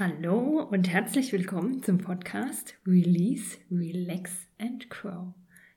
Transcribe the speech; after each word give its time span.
Hallo 0.00 0.62
und 0.62 0.88
herzlich 0.88 1.32
willkommen 1.32 1.82
zum 1.82 1.98
Podcast 1.98 2.76
Release, 2.86 3.58
Relax 3.68 4.30
and 4.56 4.88
Grow. 4.90 5.34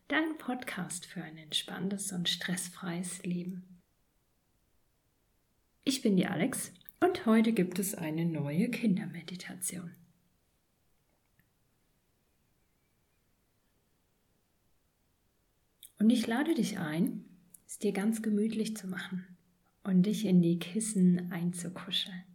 Dein 0.10 0.38
Podcast 0.38 1.08
für 1.08 1.24
ein 1.24 1.40
entspanntes 1.40 2.12
und 2.12 2.30
stressfreies 2.30 3.24
Leben. 3.24 3.82
Ich 5.86 6.04
bin 6.04 6.18
die 6.18 6.28
Alex 6.28 6.72
und 7.00 7.26
heute 7.26 7.52
gibt 7.52 7.80
es 7.80 7.96
eine 7.96 8.26
neue 8.26 8.70
Kindermeditation. 8.70 9.90
Und 15.98 16.12
ich 16.12 16.28
lade 16.28 16.54
dich 16.54 16.78
ein, 16.78 17.26
es 17.66 17.80
dir 17.80 17.92
ganz 17.92 18.22
gemütlich 18.22 18.78
zu 18.78 18.86
machen 18.86 19.26
und 19.84 20.04
dich 20.04 20.26
in 20.26 20.44
die 20.44 20.60
Kissen 20.60 21.32
einzukuscheln. 21.32 22.31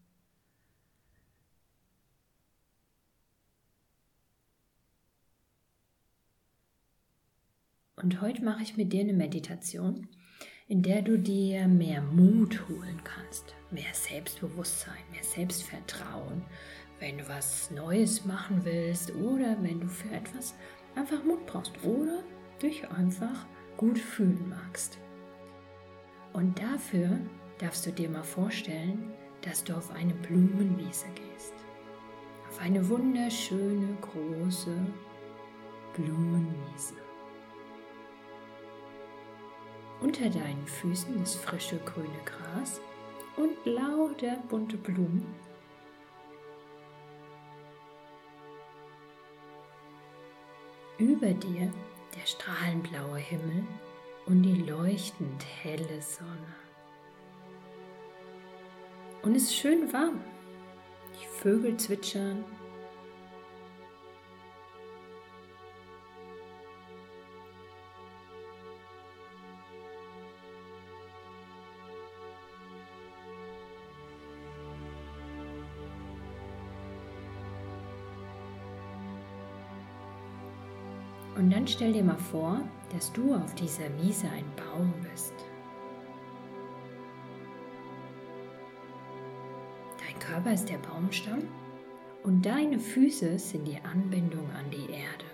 Und 8.03 8.21
heute 8.21 8.45
mache 8.45 8.63
ich 8.63 8.77
mit 8.77 8.93
dir 8.93 9.01
eine 9.01 9.15
Meditation, 9.15 10.07
in 10.69 10.83
der 10.83 11.01
du 11.01 11.19
dir 11.19 11.67
mehr 11.67 12.03
Mut 12.03 12.69
holen 12.69 13.01
kannst, 13.03 13.55
mehr 13.71 13.95
Selbstbewusstsein, 13.95 15.03
mehr 15.13 15.25
Selbstvertrauen, 15.25 16.43
wenn 17.01 17.17
du 17.17 17.27
was 17.27 17.71
Neues 17.71 18.27
machen 18.27 18.61
willst 18.65 19.15
oder 19.15 19.57
wenn 19.63 19.81
du 19.81 19.89
für 19.89 20.11
etwas 20.11 20.55
einfach 20.95 21.25
Mut 21.25 21.47
brauchst 21.47 21.73
oder 21.85 22.23
dich 22.61 22.87
einfach 22.91 23.47
gut 23.79 23.99
fühlen 23.99 24.47
magst. 24.51 24.99
Und 26.35 26.59
dafür 26.59 27.19
darfst 27.57 27.87
du 27.87 27.93
dir 27.93 28.11
mal 28.11 28.25
vorstellen, 28.25 29.11
dass 29.41 29.65
du 29.65 29.75
auf 29.75 29.91
eine 29.93 30.13
Blumenwiese 30.13 31.07
gehst. 31.15 31.55
Auf 32.51 32.61
eine 32.61 32.87
wunderschöne, 32.87 33.97
große 34.03 34.77
Blumenwiese. 35.95 37.06
Unter 40.01 40.29
deinen 40.29 40.67
Füßen 40.67 41.19
das 41.21 41.35
frische 41.35 41.79
grüne 41.79 42.21
Gras 42.25 42.81
und 43.37 43.57
lauter 43.65 44.37
bunte 44.49 44.77
Blumen. 44.77 45.27
Über 50.99 51.33
dir 51.33 51.73
der 52.15 52.27
strahlenblaue 52.27 53.19
Himmel 53.19 53.65
und 54.27 54.43
die 54.43 54.63
leuchtend 54.63 55.45
helle 55.63 56.01
Sonne. 56.01 56.55
Und 59.23 59.35
es 59.35 59.45
ist 59.45 59.57
schön 59.57 59.93
warm. 59.93 60.21
Die 61.21 61.27
Vögel 61.27 61.77
zwitschern 61.77 62.45
Und 81.37 81.51
dann 81.51 81.67
stell 81.67 81.93
dir 81.93 82.03
mal 82.03 82.17
vor, 82.17 82.61
dass 82.93 83.13
du 83.13 83.35
auf 83.35 83.55
dieser 83.55 83.95
Wiese 84.01 84.27
ein 84.31 84.47
Baum 84.57 84.93
bist. 85.11 85.35
Dein 89.99 90.19
Körper 90.19 90.55
ist 90.55 90.69
der 90.71 90.79
Baumstamm 90.79 91.43
und 92.23 92.45
deine 92.47 92.79
Füße 92.79 93.39
sind 93.39 93.67
die 93.67 93.79
Anbindung 93.85 94.49
an 94.53 94.71
die 94.71 94.91
Erde. 94.91 95.27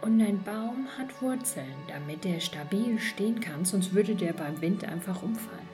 Und 0.00 0.22
ein 0.22 0.40
Baum 0.44 0.86
hat 0.96 1.20
Wurzeln, 1.20 1.74
damit 1.88 2.24
er 2.24 2.38
stabil 2.38 2.98
stehen 3.00 3.40
kann, 3.40 3.64
sonst 3.64 3.92
würde 3.92 4.14
der 4.14 4.32
beim 4.32 4.60
Wind 4.60 4.84
einfach 4.84 5.20
umfallen. 5.22 5.68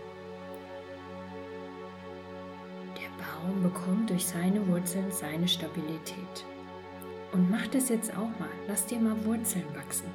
Der 2.97 3.11
Baum 3.23 3.63
bekommt 3.63 4.09
durch 4.09 4.25
seine 4.25 4.67
Wurzeln 4.67 5.11
seine 5.11 5.47
Stabilität. 5.47 6.45
Und 7.35 7.51
mach 7.51 7.67
das 7.67 7.89
jetzt 7.89 8.13
auch 8.13 8.31
mal. 8.39 8.49
Lass 8.69 8.87
dir 8.87 9.01
mal 9.01 9.17
Wurzeln 9.25 9.65
wachsen. 9.75 10.07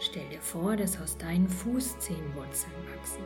Stell 0.00 0.26
dir 0.30 0.40
vor, 0.40 0.76
dass 0.76 0.98
aus 0.98 1.18
deinen 1.18 1.48
Fußzehen 1.48 2.34
Wurzeln 2.34 2.72
wachsen. 2.96 3.22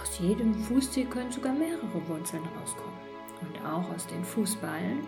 Aus 0.00 0.18
jedem 0.18 0.54
Fußzeh 0.54 1.04
können 1.04 1.30
sogar 1.30 1.52
mehrere 1.52 2.08
Wurzeln 2.08 2.44
rauskommen. 2.58 2.98
Und 3.42 3.66
auch 3.66 3.94
aus 3.94 4.06
den 4.06 4.24
Fußballen 4.24 5.06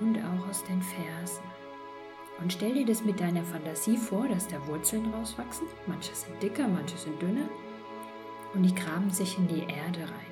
und 0.00 0.18
auch 0.18 0.48
aus 0.50 0.62
den 0.64 0.82
Fersen. 0.82 1.44
Und 2.38 2.52
stell 2.52 2.74
dir 2.74 2.84
das 2.84 3.02
mit 3.02 3.18
deiner 3.18 3.44
Fantasie 3.44 3.96
vor, 3.96 4.28
dass 4.28 4.46
da 4.46 4.66
Wurzeln 4.66 5.10
rauswachsen. 5.14 5.66
Manche 5.86 6.14
sind 6.14 6.42
dicker, 6.42 6.68
manche 6.68 6.98
sind 6.98 7.20
dünner. 7.22 7.48
Und 8.52 8.62
die 8.62 8.74
graben 8.74 9.10
sich 9.10 9.38
in 9.38 9.48
die 9.48 9.62
Erde 9.62 10.00
rein. 10.00 10.30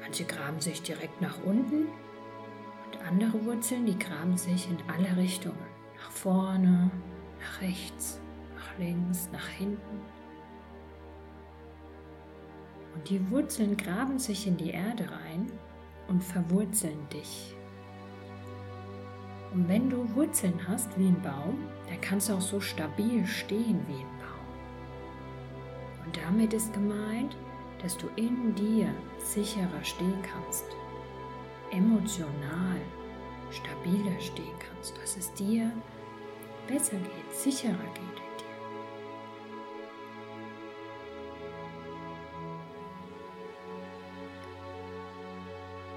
Manche 0.00 0.24
graben 0.24 0.60
sich 0.60 0.82
direkt 0.82 1.22
nach 1.22 1.42
unten 1.44 1.86
andere 3.06 3.44
Wurzeln, 3.44 3.86
die 3.86 3.98
graben 3.98 4.36
sich 4.36 4.68
in 4.68 4.78
alle 4.88 5.16
Richtungen. 5.16 5.58
Nach 5.96 6.10
vorne, 6.10 6.90
nach 7.40 7.60
rechts, 7.60 8.20
nach 8.54 8.78
links, 8.78 9.28
nach 9.32 9.48
hinten. 9.48 10.00
Und 12.94 13.08
die 13.08 13.30
Wurzeln 13.30 13.76
graben 13.76 14.18
sich 14.18 14.46
in 14.46 14.56
die 14.56 14.70
Erde 14.70 15.08
rein 15.10 15.50
und 16.08 16.22
verwurzeln 16.22 17.08
dich. 17.10 17.54
Und 19.52 19.68
wenn 19.68 19.90
du 19.90 20.14
Wurzeln 20.14 20.60
hast 20.68 20.96
wie 20.98 21.08
ein 21.08 21.22
Baum, 21.22 21.58
dann 21.88 22.00
kannst 22.00 22.28
du 22.28 22.34
auch 22.34 22.40
so 22.40 22.60
stabil 22.60 23.26
stehen 23.26 23.80
wie 23.88 24.00
ein 24.00 24.18
Baum. 24.18 26.06
Und 26.06 26.16
damit 26.24 26.52
ist 26.52 26.72
gemeint, 26.72 27.36
dass 27.82 27.96
du 27.96 28.06
in 28.16 28.54
dir 28.54 28.88
sicherer 29.18 29.82
stehen 29.82 30.18
kannst, 30.22 30.64
emotional 31.70 32.80
stabiler 33.50 34.20
stehen 34.20 34.54
kannst, 34.58 34.96
dass 34.98 35.16
es 35.16 35.32
dir 35.34 35.70
besser 36.66 36.96
geht, 36.96 37.32
sicherer 37.32 37.72
geht 37.72 37.98
in 37.98 38.14
dir. 38.14 38.50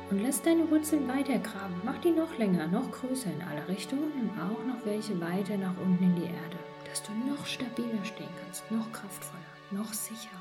Und 0.09 0.23
lass 0.23 0.41
deine 0.41 0.69
Wurzeln 0.69 1.07
weiter 1.07 1.39
graben. 1.39 1.81
Mach 1.83 1.97
die 1.99 2.11
noch 2.11 2.37
länger, 2.37 2.67
noch 2.67 2.91
größer 2.91 3.31
in 3.31 3.41
alle 3.41 3.67
Richtungen 3.67 4.11
und 4.13 4.31
auch 4.39 4.63
noch 4.65 4.85
welche 4.85 5.19
weiter 5.19 5.57
nach 5.57 5.75
unten 5.83 6.03
in 6.03 6.15
die 6.15 6.25
Erde, 6.25 6.57
dass 6.85 7.01
du 7.03 7.11
noch 7.27 7.45
stabiler 7.45 8.03
stehen 8.03 8.29
kannst, 8.43 8.69
noch 8.71 8.91
kraftvoller, 8.91 9.41
noch 9.71 9.91
sicherer. 9.93 10.31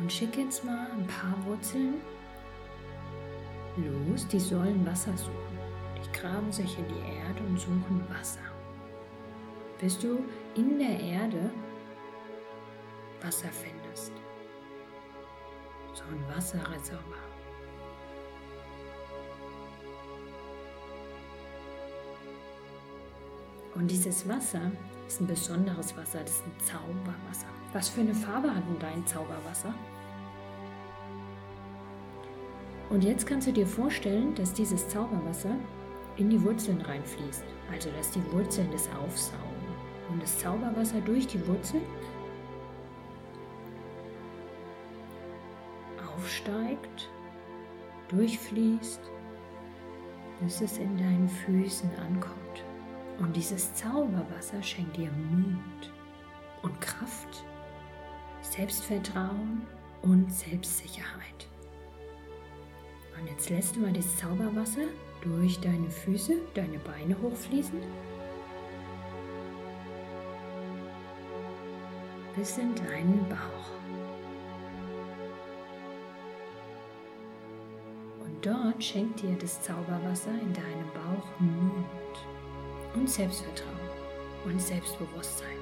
Und 0.00 0.12
schick 0.12 0.36
jetzt 0.36 0.64
mal 0.64 0.88
ein 0.90 1.06
paar 1.06 1.36
Wurzeln 1.44 2.00
los, 3.76 4.26
die 4.28 4.40
sollen 4.40 4.84
Wasser 4.86 5.16
suchen. 5.16 5.58
Die 5.96 6.12
graben 6.12 6.50
sich 6.52 6.78
in 6.78 6.88
die 6.88 7.16
Erde 7.16 7.42
und 7.48 7.58
suchen 7.58 8.04
Wasser. 8.08 8.40
Bis 9.80 9.98
du 9.98 10.24
in 10.54 10.78
der 10.78 11.00
Erde 11.00 11.50
Wasser 13.22 13.48
findest. 13.48 14.12
So 15.94 16.02
ein 16.04 16.36
Wasserreservoir. 16.36 17.18
Und 23.74 23.90
dieses 23.90 24.28
Wasser 24.28 24.70
ist 25.06 25.20
ein 25.20 25.26
besonderes 25.26 25.96
Wasser, 25.96 26.20
das 26.20 26.32
ist 26.32 26.46
ein 26.46 26.60
Zauberwasser. 26.60 27.46
Was 27.72 27.88
für 27.88 28.02
eine 28.02 28.14
Farbe 28.14 28.54
hat 28.54 28.62
denn 28.68 28.78
dein 28.78 29.06
Zauberwasser? 29.06 29.74
Und 32.92 33.02
jetzt 33.02 33.26
kannst 33.26 33.48
du 33.48 33.52
dir 33.52 33.66
vorstellen, 33.66 34.34
dass 34.34 34.52
dieses 34.52 34.86
Zauberwasser 34.86 35.56
in 36.18 36.28
die 36.28 36.42
Wurzeln 36.42 36.78
reinfließt. 36.82 37.42
Also 37.72 37.90
dass 37.92 38.10
die 38.10 38.22
Wurzeln 38.30 38.70
das 38.70 38.86
aufsaugen. 39.02 39.40
Und 40.10 40.22
das 40.22 40.38
Zauberwasser 40.38 41.00
durch 41.00 41.26
die 41.26 41.44
Wurzeln 41.46 41.82
aufsteigt, 46.06 47.10
durchfließt, 48.08 49.00
bis 50.42 50.60
es 50.60 50.76
in 50.76 50.98
deinen 50.98 51.30
Füßen 51.30 51.90
ankommt. 51.96 52.64
Und 53.20 53.34
dieses 53.34 53.72
Zauberwasser 53.72 54.62
schenkt 54.62 54.98
dir 54.98 55.10
Mut 55.12 55.92
und 56.60 56.78
Kraft, 56.82 57.42
Selbstvertrauen 58.42 59.62
und 60.02 60.30
Selbstsicherheit. 60.30 61.48
Und 63.22 63.28
jetzt 63.30 63.48
lässt 63.48 63.76
du 63.76 63.80
mal 63.80 63.92
das 63.92 64.16
Zauberwasser 64.18 64.88
durch 65.22 65.58
deine 65.60 65.88
Füße, 65.88 66.34
deine 66.54 66.78
Beine 66.80 67.16
hochfließen. 67.22 67.80
bis 72.36 72.58
in 72.58 72.74
deinen 72.74 73.26
Bauch. 73.28 73.70
Und 78.24 78.46
dort 78.46 78.82
schenkt 78.82 79.22
dir 79.22 79.36
das 79.38 79.60
Zauberwasser 79.62 80.30
in 80.30 80.52
deinem 80.52 80.88
Bauch 80.94 81.28
Mut 81.38 82.94
und 82.94 83.08
Selbstvertrauen 83.08 83.70
und 84.44 84.60
Selbstbewusstsein. 84.60 85.61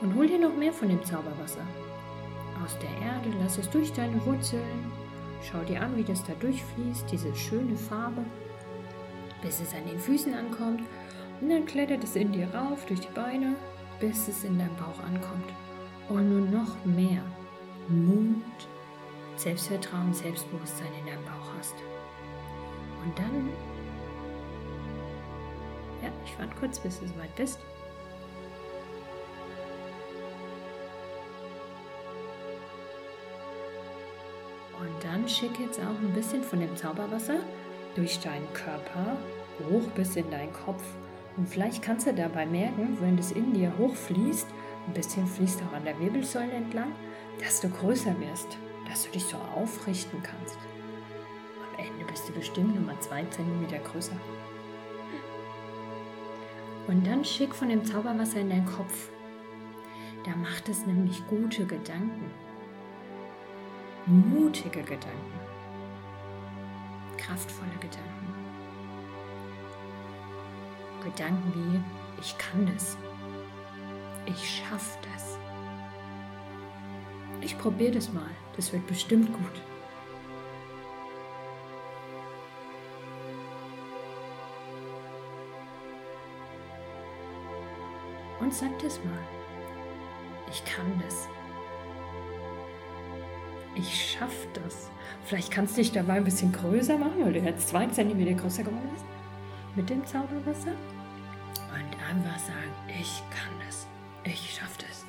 Und 0.00 0.14
hol 0.14 0.26
dir 0.26 0.38
noch 0.38 0.56
mehr 0.56 0.72
von 0.72 0.88
dem 0.88 1.04
Zauberwasser. 1.04 1.66
Aus 2.64 2.76
der 2.78 3.06
Erde, 3.06 3.30
lass 3.42 3.58
es 3.58 3.68
durch 3.68 3.92
deine 3.92 4.24
Wurzeln. 4.24 4.92
Schau 5.42 5.62
dir 5.64 5.82
an, 5.82 5.96
wie 5.96 6.04
das 6.04 6.24
da 6.24 6.32
durchfließt, 6.34 7.10
diese 7.10 7.34
schöne 7.34 7.76
Farbe, 7.76 8.22
bis 9.42 9.60
es 9.60 9.74
an 9.74 9.86
den 9.86 9.98
Füßen 9.98 10.34
ankommt. 10.34 10.82
Und 11.40 11.50
dann 11.50 11.64
klettert 11.64 12.04
es 12.04 12.16
in 12.16 12.32
dir 12.32 12.48
rauf, 12.54 12.84
durch 12.86 13.00
die 13.00 13.14
Beine, 13.14 13.56
bis 13.98 14.28
es 14.28 14.44
in 14.44 14.58
deinem 14.58 14.76
Bauch 14.76 15.02
ankommt. 15.04 15.50
Und 16.08 16.28
nun 16.28 16.50
noch 16.50 16.84
mehr 16.84 17.22
Mut, 17.88 18.42
Selbstvertrauen, 19.36 20.12
Selbstbewusstsein 20.12 20.92
in 21.00 21.06
deinem 21.06 21.24
Bauch 21.24 21.52
hast. 21.58 21.74
Und 23.04 23.18
dann, 23.18 23.48
ja, 26.02 26.10
ich 26.24 26.38
warte 26.38 26.54
kurz, 26.58 26.78
bis 26.78 27.00
du 27.00 27.06
soweit 27.06 27.34
bist. 27.36 27.58
Und 35.30 35.42
dann 35.42 35.50
schick 35.50 35.60
jetzt 35.60 35.78
auch 35.78 36.00
ein 36.00 36.12
bisschen 36.12 36.42
von 36.42 36.58
dem 36.58 36.76
Zauberwasser 36.76 37.38
durch 37.94 38.18
deinen 38.18 38.52
Körper 38.52 39.16
hoch 39.70 39.88
bis 39.94 40.16
in 40.16 40.28
deinen 40.28 40.52
Kopf. 40.52 40.82
Und 41.36 41.48
vielleicht 41.48 41.82
kannst 41.82 42.08
du 42.08 42.12
dabei 42.12 42.46
merken, 42.46 42.98
wenn 43.00 43.16
es 43.16 43.30
in 43.30 43.52
dir 43.52 43.72
hochfließt, 43.78 44.48
ein 44.88 44.92
bisschen 44.92 45.26
fließt 45.28 45.62
auch 45.62 45.76
an 45.76 45.84
der 45.84 45.98
Wirbelsäule 46.00 46.50
entlang, 46.50 46.90
dass 47.38 47.60
du 47.60 47.68
größer 47.68 48.18
wirst, 48.18 48.58
dass 48.88 49.04
du 49.04 49.10
dich 49.12 49.24
so 49.24 49.36
aufrichten 49.54 50.20
kannst. 50.20 50.58
Am 51.78 51.78
Ende 51.78 52.04
bist 52.10 52.28
du 52.28 52.32
bestimmt 52.32 52.74
nochmal 52.74 52.98
zwei 53.00 53.24
Zentimeter 53.26 53.78
größer. 53.78 54.16
Und 56.88 57.06
dann 57.06 57.24
schick 57.24 57.54
von 57.54 57.68
dem 57.68 57.84
Zauberwasser 57.84 58.40
in 58.40 58.50
deinen 58.50 58.66
Kopf. 58.66 59.10
Da 60.24 60.34
macht 60.34 60.68
es 60.68 60.86
nämlich 60.86 61.24
gute 61.28 61.66
Gedanken 61.66 62.30
mutige 64.06 64.82
Gedanken, 64.82 65.40
kraftvolle 67.16 67.76
Gedanken. 67.80 68.34
Gedanken 71.02 71.52
wie, 71.54 72.20
ich 72.20 72.36
kann 72.36 72.66
das, 72.66 72.96
ich 74.26 74.58
schaffe 74.58 74.98
das. 75.12 75.38
Ich 77.40 77.56
probiere 77.58 77.92
das 77.92 78.12
mal, 78.12 78.30
das 78.56 78.72
wird 78.72 78.86
bestimmt 78.86 79.32
gut. 79.32 79.62
Und 88.40 88.54
sag 88.54 88.78
das 88.80 88.98
mal, 89.04 89.24
ich 90.50 90.64
kann 90.64 91.00
das 91.04 91.28
ich 93.74 94.12
schaffe 94.12 94.48
das. 94.54 94.90
Vielleicht 95.24 95.50
kannst 95.50 95.76
du 95.76 95.82
dich 95.82 95.92
dabei 95.92 96.14
ein 96.14 96.24
bisschen 96.24 96.52
größer 96.52 96.98
machen, 96.98 97.24
weil 97.24 97.32
du 97.32 97.40
jetzt 97.40 97.68
zwei 97.68 97.86
Zentimeter 97.86 98.34
größer 98.34 98.62
geworden 98.62 98.88
bist 98.92 99.04
mit 99.76 99.88
dem 99.88 100.04
Zauberwasser. 100.04 100.72
Und 101.72 101.96
einfach 102.08 102.38
sagen, 102.38 102.72
ich 102.88 103.22
kann 103.30 103.52
das. 103.66 103.86
Ich 104.24 104.54
schaffe 104.54 104.78
das. 104.88 105.06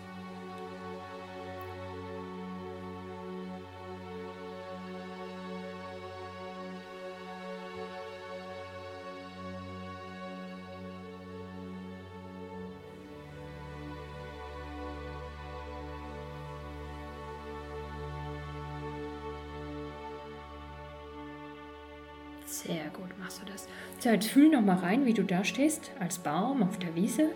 Sehr 22.63 22.89
gut 22.93 23.17
machst 23.19 23.41
du 23.41 23.51
das. 23.51 23.67
So, 23.99 24.09
jetzt 24.09 24.27
fühl 24.27 24.49
noch 24.49 24.61
mal 24.61 24.77
rein, 24.77 25.05
wie 25.05 25.13
du 25.13 25.23
da 25.23 25.43
stehst, 25.43 25.91
als 25.99 26.19
Baum 26.19 26.61
auf 26.61 26.77
der 26.77 26.93
Wiese. 26.95 27.31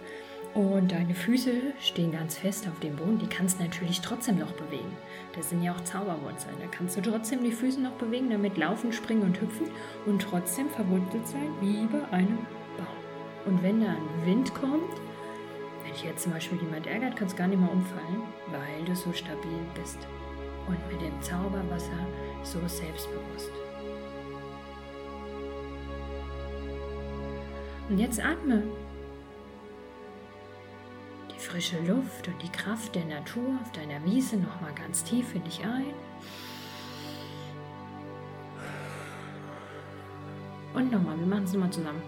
Und 0.54 0.92
deine 0.92 1.16
Füße 1.16 1.52
stehen 1.82 2.12
ganz 2.12 2.38
fest 2.38 2.68
auf 2.68 2.80
dem 2.80 2.96
Boden. 2.96 3.18
Die 3.20 3.28
kannst 3.28 3.60
du 3.60 3.64
natürlich 3.64 4.02
trotzdem 4.02 4.38
noch 4.40 4.52
bewegen. 4.54 4.96
Das 5.36 5.50
sind 5.50 5.64
ja 5.64 5.74
auch 5.74 5.84
Zauberwurzeln. 5.84 6.56
Da 6.62 6.68
kannst 6.68 6.96
du 6.96 7.02
trotzdem 7.02 7.44
die 7.44 7.52
Füße 7.52 7.82
noch 7.82 7.94
bewegen, 7.94 8.30
damit 8.30 8.56
laufen, 8.56 8.94
springen 8.94 9.24
und 9.24 9.42
hüpfen 9.42 9.68
und 10.06 10.22
trotzdem 10.22 10.70
verwurzelt 10.70 11.28
sein 11.28 11.50
wie 11.60 11.86
bei 11.88 12.08
einem 12.16 12.38
Baum. 12.78 12.88
Und 13.54 13.64
wenn 13.64 13.82
da 13.82 13.90
ein 13.90 14.26
Wind 14.26 14.54
kommt, 14.54 14.94
wenn 15.84 15.92
dich 15.92 16.04
jetzt 16.04 16.24
zum 16.24 16.34
Beispiel 16.34 16.60
jemand 16.62 16.88
ärgert, 16.88 17.16
kannst 17.16 17.34
du 17.34 17.40
gar 17.40 17.48
nicht 17.48 17.60
mehr 17.60 17.72
umfallen, 17.72 18.22
weil 18.52 18.86
du 18.86 18.96
so 18.96 19.12
stabil 19.12 19.60
bist. 19.74 20.00
Und 20.68 20.78
mit 20.92 21.02
dem 21.02 21.22
Zauberwasser 21.22 22.08
so 22.44 22.60
selbstbewusst. 22.68 23.52
Und 27.90 28.00
jetzt 28.00 28.20
atme. 28.20 28.64
Die 31.32 31.40
frische 31.40 31.80
Luft 31.82 32.28
und 32.28 32.42
die 32.42 32.52
Kraft 32.52 32.96
der 32.96 33.06
Natur 33.06 33.60
auf 33.62 33.72
deiner 33.74 34.04
Wiese 34.06 34.38
nochmal 34.38 34.74
ganz 34.74 35.04
tief 35.04 35.36
in 35.36 35.44
dich 35.44 35.64
ein. 35.64 35.94
Und 40.74 40.92
nochmal, 40.92 41.18
wir 41.20 41.28
machen 41.28 41.44
es 41.44 41.54
nochmal 41.54 41.70
zusammen. 41.70 42.02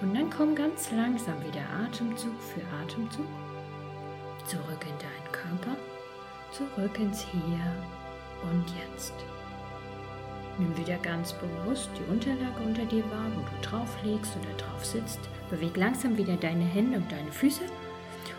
Und 0.00 0.14
dann 0.14 0.30
komm 0.30 0.54
ganz 0.54 0.92
langsam 0.92 1.42
wieder 1.44 1.62
Atemzug 1.82 2.40
für 2.40 2.60
Atemzug 2.82 3.26
zurück 4.46 4.82
in 4.82 4.98
deinen 4.98 5.32
Körper, 5.32 5.76
zurück 6.52 6.98
ins 6.98 7.22
Hier 7.22 8.03
und 8.50 8.64
jetzt. 8.76 9.14
Nimm 10.58 10.76
wieder 10.76 10.98
ganz 10.98 11.32
bewusst 11.32 11.90
die 11.98 12.12
Unterlage 12.12 12.62
unter 12.64 12.84
dir 12.84 13.02
wahr, 13.10 13.30
wo 13.34 13.40
du 13.40 13.68
drauf 13.68 13.96
liegst 14.04 14.36
oder 14.36 14.56
drauf 14.56 14.84
sitzt. 14.84 15.20
Beweg 15.50 15.76
langsam 15.76 16.16
wieder 16.16 16.36
deine 16.36 16.64
Hände 16.64 16.98
und 16.98 17.10
deine 17.10 17.32
Füße 17.32 17.64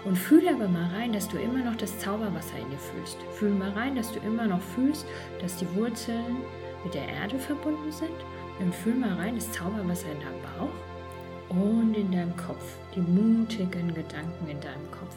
und 0.06 0.16
fühle 0.18 0.52
aber 0.52 0.68
mal 0.68 0.88
rein, 0.96 1.12
dass 1.12 1.28
du 1.28 1.38
immer 1.38 1.64
noch 1.64 1.76
das 1.76 1.98
Zauberwasser 2.00 2.58
in 2.60 2.70
dir 2.70 2.78
fühlst. 2.78 3.18
Fühl 3.34 3.50
mal 3.50 3.72
rein, 3.72 3.96
dass 3.96 4.12
du 4.12 4.20
immer 4.20 4.46
noch 4.46 4.62
fühlst, 4.62 5.06
dass 5.42 5.58
die 5.58 5.76
Wurzeln 5.76 6.38
mit 6.84 6.94
der 6.94 7.08
Erde 7.08 7.40
verbunden 7.40 7.92
sind. 7.92 8.12
Und 8.60 8.74
fühl 8.74 8.96
mal 8.96 9.16
rein, 9.16 9.36
das 9.36 9.52
Zauberwasser 9.52 10.12
in 10.12 10.20
deinem 10.20 10.42
Bauch 10.42 11.58
und 11.58 11.94
in 11.96 12.12
deinem 12.12 12.38
Kopf. 12.38 12.78
Die 12.96 13.02
mutigen 13.02 13.94
Gedanken 13.94 14.48
in 14.48 14.62
deinem 14.62 14.90
Kopf. 14.92 15.16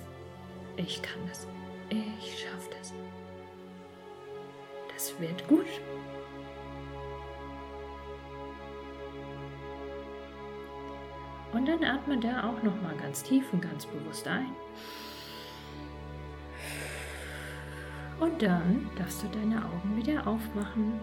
Ich 0.77 1.01
kann 1.03 1.21
das. 1.29 1.47
Ich 1.91 2.43
schaffe 2.43 2.71
das 2.79 2.93
wird 5.19 5.47
gut. 5.49 5.67
Und 11.53 11.67
dann 11.67 11.83
atme 11.83 12.19
da 12.19 12.45
auch 12.45 12.63
noch 12.63 12.81
mal 12.83 12.95
ganz 13.01 13.23
tief 13.23 13.53
und 13.53 13.63
ganz 13.63 13.87
bewusst 13.87 14.27
ein. 14.29 14.51
Und 18.21 18.43
dann 18.43 18.91
darfst 18.97 19.23
du 19.23 19.29
deine 19.29 19.65
Augen 19.65 19.97
wieder 19.97 20.27
aufmachen. 20.27 21.01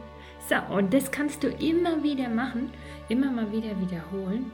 So, 0.47 0.55
und 0.75 0.93
das 0.93 1.09
kannst 1.11 1.43
du 1.43 1.47
immer 1.47 2.03
wieder 2.03 2.29
machen, 2.29 2.71
immer 3.09 3.31
mal 3.31 3.51
wieder 3.51 3.79
wiederholen 3.79 4.51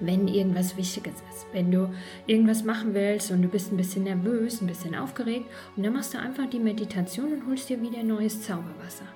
wenn 0.00 0.28
irgendwas 0.28 0.76
Wichtiges 0.76 1.14
ist. 1.14 1.46
Wenn 1.52 1.70
du 1.70 1.92
irgendwas 2.26 2.64
machen 2.64 2.94
willst 2.94 3.30
und 3.30 3.42
du 3.42 3.48
bist 3.48 3.72
ein 3.72 3.76
bisschen 3.76 4.04
nervös, 4.04 4.60
ein 4.60 4.66
bisschen 4.66 4.94
aufgeregt 4.94 5.46
und 5.76 5.82
dann 5.82 5.92
machst 5.92 6.14
du 6.14 6.18
einfach 6.18 6.48
die 6.48 6.58
Meditation 6.58 7.32
und 7.32 7.46
holst 7.46 7.68
dir 7.68 7.80
wieder 7.80 8.02
neues 8.02 8.42
Zauberwasser. 8.42 9.06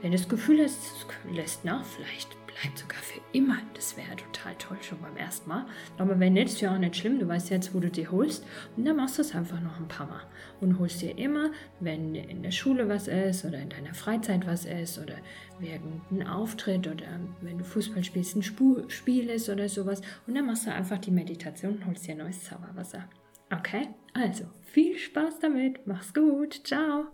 Wenn 0.00 0.12
du 0.12 0.18
das 0.18 0.28
Gefühl 0.28 0.62
hast, 0.62 0.78
es 0.78 1.34
lässt 1.34 1.64
nach, 1.64 1.84
vielleicht 1.84 2.43
bleibt 2.60 2.78
sogar 2.78 2.98
für 2.98 3.20
immer. 3.32 3.58
Das 3.74 3.96
wäre 3.96 4.16
total 4.16 4.54
toll 4.56 4.76
schon 4.82 5.00
beim 5.00 5.16
ersten 5.16 5.48
Mal. 5.48 5.66
Aber 5.98 6.18
wenn 6.18 6.34
nicht, 6.34 6.46
ist 6.46 6.60
ja 6.60 6.74
auch 6.74 6.78
nicht 6.78 6.96
schlimm. 6.96 7.18
Du 7.18 7.28
weißt 7.28 7.50
jetzt, 7.50 7.74
wo 7.74 7.80
du 7.80 7.90
die 7.90 8.08
holst. 8.08 8.44
Und 8.76 8.84
dann 8.84 8.96
machst 8.96 9.18
du 9.18 9.22
es 9.22 9.34
einfach 9.34 9.60
noch 9.60 9.78
ein 9.78 9.88
paar 9.88 10.06
Mal. 10.06 10.22
Und 10.60 10.78
holst 10.78 11.02
dir 11.02 11.16
immer, 11.18 11.50
wenn 11.80 12.14
in 12.14 12.42
der 12.42 12.50
Schule 12.50 12.88
was 12.88 13.08
ist 13.08 13.44
oder 13.44 13.58
in 13.58 13.68
deiner 13.68 13.94
Freizeit 13.94 14.46
was 14.46 14.64
ist 14.64 14.98
oder 14.98 15.16
irgendein 15.60 16.26
Auftritt 16.26 16.86
oder 16.86 17.06
wenn 17.40 17.58
du 17.58 17.64
Fußball 17.64 18.04
spielst, 18.04 18.36
ein 18.36 18.42
Spiel 18.42 19.30
ist 19.30 19.48
oder 19.48 19.68
sowas. 19.68 20.00
Und 20.26 20.34
dann 20.34 20.46
machst 20.46 20.66
du 20.66 20.72
einfach 20.72 20.98
die 20.98 21.10
Meditation 21.10 21.76
und 21.76 21.86
holst 21.86 22.06
dir 22.06 22.14
neues 22.14 22.44
Zauberwasser. 22.44 23.08
Okay? 23.52 23.88
Also, 24.14 24.44
viel 24.62 24.96
Spaß 24.96 25.40
damit. 25.40 25.86
Mach's 25.86 26.14
gut. 26.14 26.60
Ciao. 26.64 27.06